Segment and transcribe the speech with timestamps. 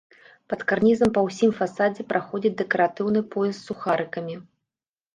[0.53, 4.35] Пад карнізам па ўсім фасадзе праходзіць дэкаратыўны пояс з сухарыкамі.